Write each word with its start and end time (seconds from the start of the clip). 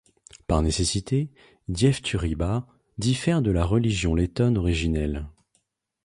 Par 0.47 0.63
nécessité, 0.63 1.29
Dievturība 1.67 2.65
différère 2.97 3.43
de 3.43 3.51
la 3.51 3.63
religion 3.63 4.15
lettonne 4.15 4.57
originelle. 4.57 5.27